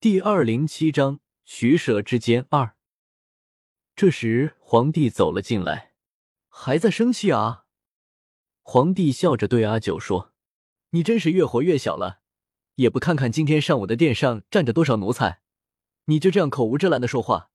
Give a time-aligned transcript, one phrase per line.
[0.00, 2.76] 第二零七章取舍之间二。
[3.96, 5.92] 这时，皇帝走了进来，
[6.46, 7.64] 还在生气啊？
[8.62, 10.32] 皇帝笑着对阿九说
[10.90, 12.20] ：“你真是越活越小了，
[12.76, 15.40] 也不看看今天上午的殿上站着多少奴才，
[16.04, 17.50] 你就这样口无遮拦的说话。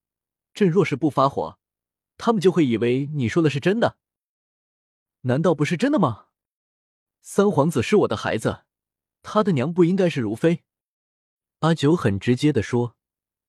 [0.54, 1.58] 朕若是不发火，
[2.18, 3.98] 他们就会以为你说的是真的。
[5.22, 6.26] 难道不是真的吗？
[7.22, 8.66] 三皇子是我的孩子，
[9.22, 10.66] 他的娘不应该是如妃。”
[11.64, 12.98] 阿九很直接的说：“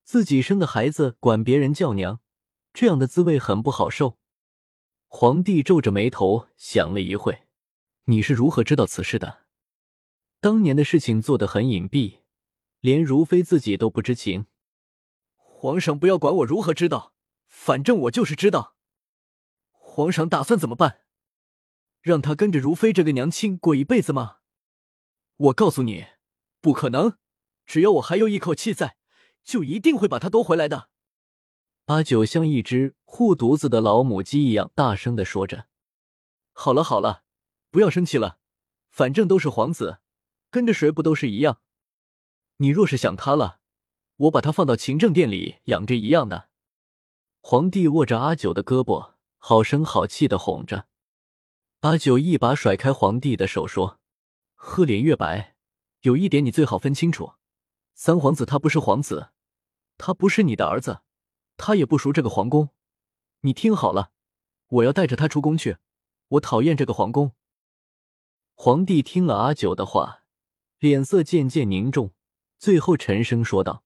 [0.04, 2.20] 自己生的孩子管别人叫娘，
[2.72, 4.18] 这样的滋味很不好受。”
[5.08, 7.48] 皇帝皱着眉头想了一会
[8.06, 9.46] ：“你是如何知道此事的？
[10.40, 12.20] 当年的事情做得很隐蔽，
[12.78, 14.46] 连如妃自己都不知情。
[15.34, 17.14] 皇上不要管我如何知道，
[17.48, 18.76] 反正我就是知道。
[19.72, 21.00] 皇上打算怎么办？
[22.00, 24.36] 让他跟着如妃这个娘亲过一辈子吗？
[25.36, 26.06] 我告诉你，
[26.60, 27.18] 不可能。”
[27.66, 28.96] 只要我还有一口气在，
[29.42, 30.88] 就一定会把他夺回来的。
[31.86, 35.66] 阿九像一只护犊子的老母鸡一样大声的说着
[36.52, 37.24] ：“好了好了，
[37.70, 38.38] 不要生气了，
[38.88, 39.98] 反正都是皇子，
[40.50, 41.60] 跟着谁不都是一样？
[42.56, 43.60] 你若是想他了，
[44.16, 46.48] 我把他放到勤政殿里养着一样的。”
[47.42, 50.86] 皇帝握着阿九的胳膊，好声好气的哄着。
[51.80, 54.00] 阿九一把甩开皇帝的手，说
[54.54, 55.54] ：“赫连月白，
[56.00, 57.34] 有一点你最好分清楚。”
[57.94, 59.30] 三皇子他不是皇子，
[59.96, 61.02] 他不是你的儿子，
[61.56, 62.70] 他也不熟这个皇宫。
[63.42, 64.10] 你听好了，
[64.66, 65.78] 我要带着他出宫去。
[66.28, 67.32] 我讨厌这个皇宫。
[68.54, 70.24] 皇帝听了阿九的话，
[70.80, 72.12] 脸色渐渐凝重，
[72.58, 73.84] 最后沉声说道：“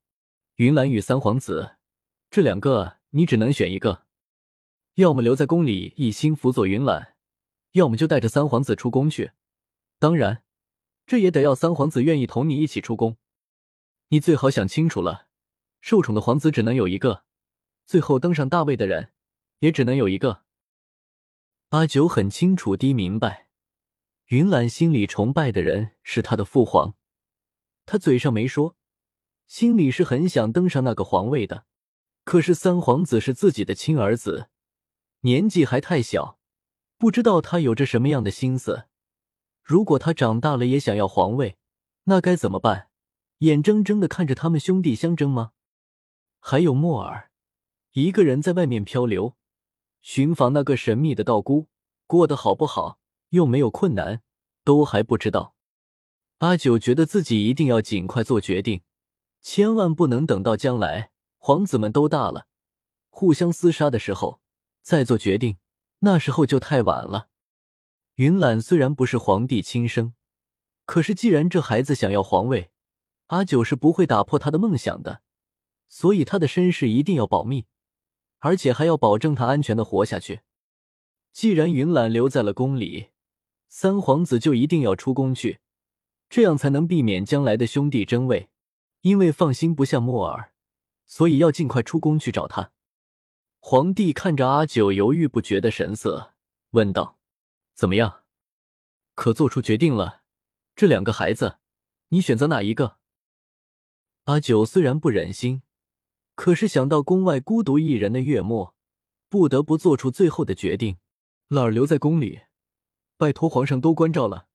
[0.57, 1.77] 云岚与三皇子，
[2.31, 4.07] 这两个你只能选一个，
[4.95, 7.15] 要么留在宫里一心辅佐云岚，
[7.73, 9.33] 要么就带着三皇子出宫去。
[9.99, 10.43] 当然，
[11.05, 13.19] 这也得要三皇子愿意同你一起出宫。”
[14.11, 15.27] 你最好想清楚了，
[15.81, 17.25] 受宠的皇子只能有一个，
[17.85, 19.13] 最后登上大位的人
[19.59, 20.45] 也只能有一个。
[21.71, 23.49] 阿九很清楚地明白，
[24.29, 26.95] 云岚心里崇拜的人是他的父皇，
[27.85, 28.77] 他嘴上没说，
[29.47, 31.67] 心里是很想登上那个皇位的。
[32.25, 34.49] 可是三皇子是自己的亲儿子，
[35.21, 36.39] 年纪还太小，
[36.97, 38.87] 不知道他有着什么样的心思。
[39.63, 41.59] 如果他长大了也想要皇位，
[42.05, 42.88] 那该怎么办？
[43.39, 45.53] 眼睁睁的看着他们兄弟相争吗？
[46.41, 47.31] 还有莫尔，
[47.93, 49.37] 一个人在外面漂流，
[50.01, 51.69] 寻访那个神秘的道姑，
[52.07, 52.99] 过得好不好？
[53.31, 54.23] 又没有困难，
[54.65, 55.55] 都还不知道。
[56.39, 58.83] 阿九觉得自己一定要尽快做决定，
[59.41, 62.47] 千万不能等到将来皇子们都大了，
[63.11, 64.41] 互相厮杀的时候
[64.83, 65.59] 再做决定，
[66.01, 67.29] 那时候就太晚了。
[68.15, 70.15] 云岚虽然不是皇帝亲生，
[70.87, 72.71] 可是既然这孩子想要皇位，
[73.29, 75.23] 阿九是不会打破他的梦想的，
[75.89, 77.67] 所以他的身世一定要保密，
[78.41, 80.41] 而且还要保证他安全的活下去。
[81.33, 83.11] 既然云岚留在了宫里，
[83.69, 85.61] 三皇子就一定要出宫去，
[86.29, 88.51] 这样才能避免将来的兄弟争位。
[89.03, 90.53] 因为放心不下莫尔，
[91.07, 92.73] 所以要尽快出宫去找他。
[93.61, 96.35] 皇帝看着阿九犹豫不决的神色，
[96.71, 97.19] 问道
[97.75, 98.25] ：“怎么样？
[99.15, 100.23] 可做出决定了？
[100.75, 101.59] 这两个孩子，
[102.09, 102.98] 你选择哪一个？”
[104.29, 105.63] 阿九虽然不忍心，
[106.35, 108.75] 可是想到宫外孤独一人的月末，
[109.31, 110.99] 不得不做出最后的决定。
[111.49, 112.43] 老儿留在宫里，
[113.17, 114.49] 拜托皇上多关照了。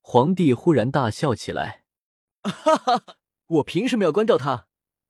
[0.00, 1.84] 皇帝忽然大笑起来
[2.40, 4.68] ：“哈哈，我凭什么要关照他？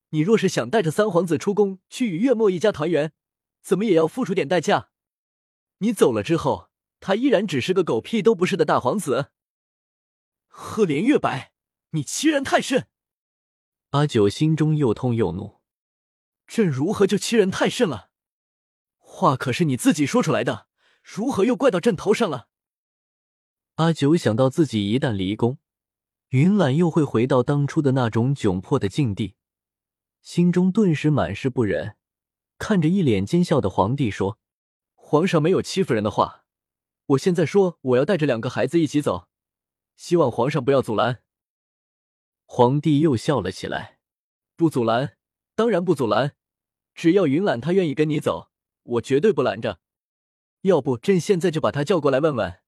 [0.09, 3.13] 你若是想带着三皇子出宫去与月末一家团圆，
[3.63, 4.91] 怎么也要付出点代价。
[5.79, 9.31] 你走了之后，他依然只是个狗屁都不是的大皇子。
[10.49, 11.53] 赫连月白，
[11.91, 12.89] 你欺人太甚！”
[13.95, 15.61] 阿九心中又痛又怒，
[16.49, 18.11] 朕如何就欺人太甚了？
[18.99, 20.67] 话可是你自己说出来的，
[21.01, 22.49] 如何又怪到朕头上了？
[23.77, 25.59] 阿九想到自己一旦离宫，
[26.31, 29.37] 云岚又会回到当初的那种窘迫的境地，
[30.21, 31.95] 心中顿时满是不忍。
[32.59, 34.41] 看着一脸奸笑的皇帝说
[34.97, 36.45] ：“皇上没有欺负人的话，
[37.07, 39.29] 我现在说我要带着两个孩子一起走，
[39.95, 41.23] 希望皇上不要阻拦。”
[42.45, 43.99] 皇帝又笑了起来，
[44.57, 45.17] 不阻拦，
[45.55, 46.37] 当然不阻拦。
[46.95, 48.51] 只要云岚她愿意跟你走，
[48.83, 49.81] 我绝对不拦着。
[50.63, 52.61] 要不，朕现在就把她叫过来问问。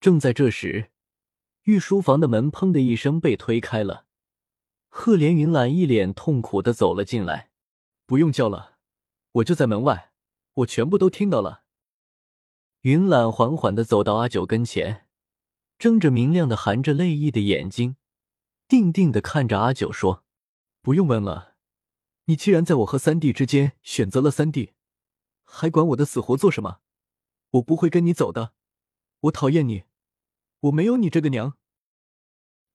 [0.00, 0.90] 正在这时，
[1.62, 4.06] 御书房的门砰的一声被推开了，
[4.88, 7.50] 赫连云岚一脸痛苦的走了进来。
[8.06, 8.76] 不用叫了，
[9.32, 10.12] 我就在门外，
[10.54, 11.62] 我全部都听到了。
[12.82, 15.06] 云岚缓缓的走到阿九跟前，
[15.78, 17.96] 睁着明亮的、含着泪意的眼睛。
[18.66, 20.24] 定定的看着阿九说
[20.80, 21.54] ：“不用问了，
[22.24, 24.72] 你既然在我和三弟之间选择了三弟，
[25.44, 26.80] 还管我的死活做什么？
[27.50, 28.52] 我不会跟你走的，
[29.20, 29.84] 我讨厌你，
[30.60, 31.56] 我没有你这个娘。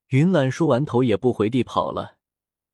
[0.10, 2.18] 云岚说完，头也不回地跑了。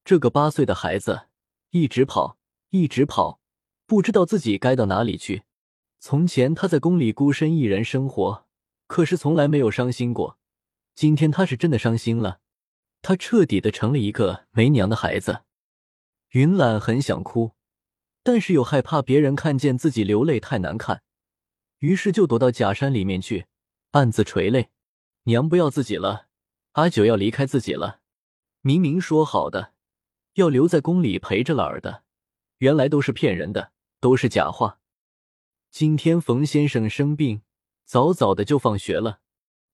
[0.04, 1.28] 这个八岁的孩子
[1.72, 2.38] 一直跑，
[2.70, 3.40] 一直跑，
[3.88, 5.44] 不知道自己该到哪里去。
[6.00, 8.46] 从前他在宫里孤身一人生活，
[8.86, 10.38] 可是从来没有伤心过。
[10.94, 12.40] 今天他是真的伤心了，
[13.08, 15.44] 他彻底的成了一个没娘的孩子。
[16.32, 17.52] 云岚很想哭，
[18.24, 21.04] 但是又害怕别人看见自己流泪太难看，
[21.78, 23.46] 于是就躲到假山里面去，
[23.92, 24.72] 暗自垂泪。
[25.26, 26.26] 娘不要自己了，
[26.72, 28.00] 阿九要离开自己了。
[28.62, 29.74] 明明说好的
[30.34, 32.02] 要留在宫里陪着了儿的，
[32.58, 34.80] 原来都是骗人的，都是假话。
[35.70, 37.44] 今天冯先生生病，
[37.86, 39.20] 早早的就放学了。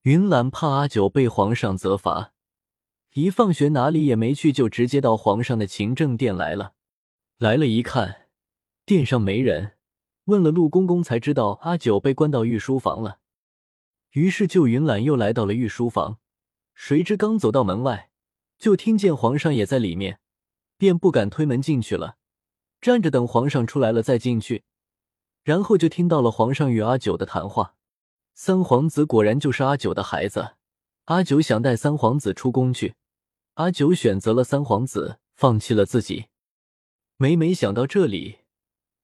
[0.02, 2.34] 云岚怕阿九被皇上责罚，
[3.14, 6.74] 一放学哪里也没去，就直接到皇上的勤政殿来了。
[7.38, 8.28] 来了一看，
[8.86, 9.74] 殿上没人，
[10.26, 13.20] 问了陆公公才知道阿九被关到御书房了。
[14.12, 16.20] 于是就云岚又来到了御书房，
[16.74, 18.10] 谁知刚走到门外，
[18.58, 20.20] 就听见皇上也在里面，
[20.78, 22.16] 便不敢推门进去了，
[22.80, 24.64] 站着等皇上出来了再进去。
[25.44, 27.76] 然后就听到了皇上与阿九的谈话。
[28.34, 30.56] 三皇子果然就是阿九的孩子。
[31.06, 32.94] 阿九想带三皇子出宫去，
[33.62, 36.26] 阿九选择了三皇子，放弃了自己。
[37.18, 38.40] 每每想到这里，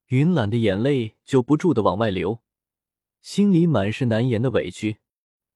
[0.08, 2.42] 云岚的眼泪就不住的往外流，
[3.22, 4.98] 心里满是难言的委屈。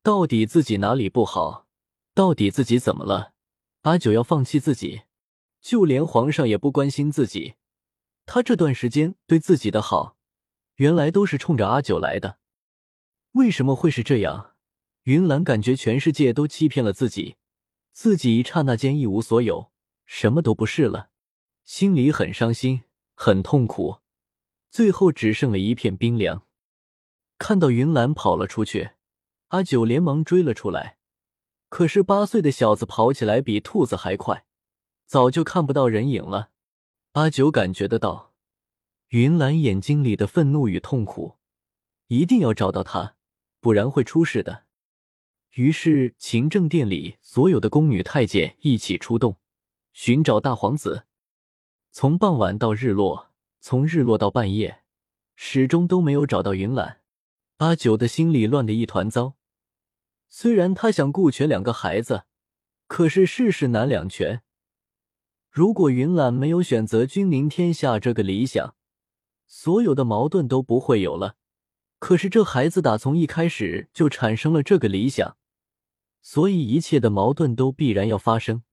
[0.03, 1.65] 到底自己哪里不好？
[2.13, 3.33] 到底自己怎么了？
[3.81, 5.01] 阿九要放弃自己，
[5.59, 7.55] 就连皇上也不关心自己。
[8.27, 10.15] 他这段时间对自己的好。
[10.75, 12.37] 原来都是冲着阿九来的，
[13.31, 14.53] 为什么会是这样？
[15.05, 17.37] 云岚感觉全世界都欺骗了自己，
[17.91, 19.71] 自己一刹那间一无所有，
[20.05, 21.09] 什么都不是了，
[21.63, 22.83] 心里很伤心，
[23.15, 23.99] 很痛苦，
[24.69, 26.47] 最后只剩了一片冰凉。
[27.37, 28.91] 看到云岚跑了出去，
[29.49, 30.97] 阿九连忙追了出来，
[31.69, 34.45] 可是八岁的小子跑起来比兔子还快，
[35.05, 36.51] 早就看不到人影了。
[37.13, 38.33] 阿九感觉得到。
[39.09, 41.37] 云岚眼睛里的愤怒与痛苦，
[42.07, 43.17] 一定要找到他，
[43.59, 44.63] 不然会出事的。
[45.55, 49.35] 于是，勤政殿里所有的宫女太监一起出动，
[49.91, 51.03] 寻找大皇子。
[51.91, 54.83] 从傍晚到日落，从日落到半夜，
[55.35, 57.01] 始终都没有找到云岚。
[57.57, 59.35] 阿九的心里乱得一团糟。
[60.29, 62.23] 虽然他想顾全两个孩子，
[62.87, 64.43] 可是世事难两全。
[65.49, 68.75] 如果云岚没有选择君临天下这个理想，
[69.45, 71.35] 所有的矛盾都不会有了，
[71.99, 75.35] 可是这孩子打从一开始就产生了这个理想，
[76.21, 78.63] 所以一切的矛盾都必然要发生。